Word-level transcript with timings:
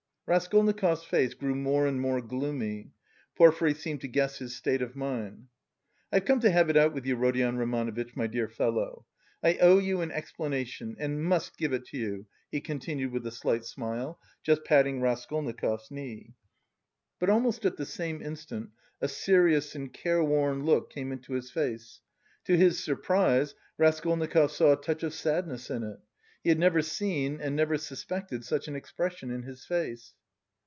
Raskolnikov's 0.27 1.03
face 1.03 1.33
grew 1.33 1.55
more 1.55 1.85
and 1.85 1.99
more 1.99 2.21
gloomy. 2.21 2.91
Porfiry 3.37 3.73
seemed 3.73 3.99
to 3.99 4.07
guess 4.07 4.37
his 4.39 4.55
state 4.55 4.81
of 4.81 4.95
mind. 4.95 5.47
"I've 6.09 6.23
come 6.23 6.39
to 6.39 6.49
have 6.51 6.69
it 6.69 6.77
out 6.77 6.93
with 6.93 7.05
you, 7.05 7.17
Rodion 7.17 7.57
Romanovitch, 7.57 8.15
my 8.15 8.27
dear 8.27 8.47
fellow! 8.47 9.05
I 9.43 9.55
owe 9.57 9.77
you 9.77 9.99
an 9.99 10.09
explanation 10.09 10.95
and 10.97 11.21
must 11.21 11.57
give 11.57 11.73
it 11.73 11.83
to 11.87 11.97
you," 11.97 12.27
he 12.49 12.61
continued 12.61 13.11
with 13.11 13.27
a 13.27 13.31
slight 13.31 13.65
smile, 13.65 14.21
just 14.41 14.63
patting 14.63 15.01
Raskolnikov's 15.01 15.91
knee. 15.91 16.33
But 17.19 17.29
almost 17.29 17.65
at 17.65 17.75
the 17.75 17.85
same 17.85 18.21
instant 18.21 18.69
a 19.01 19.09
serious 19.09 19.75
and 19.75 19.91
careworn 19.91 20.63
look 20.63 20.89
came 20.93 21.11
into 21.11 21.33
his 21.33 21.51
face; 21.51 21.99
to 22.45 22.55
his 22.55 22.81
surprise 22.81 23.53
Raskolnikov 23.77 24.49
saw 24.53 24.71
a 24.71 24.81
touch 24.81 25.03
of 25.03 25.13
sadness 25.13 25.69
in 25.69 25.83
it. 25.83 25.99
He 26.41 26.47
had 26.47 26.57
never 26.57 26.81
seen 26.81 27.41
and 27.41 27.53
never 27.53 27.77
suspected 27.77 28.45
such 28.45 28.69
an 28.69 28.77
expression 28.77 29.29
in 29.29 29.43
his 29.43 29.65
face. 29.65 30.13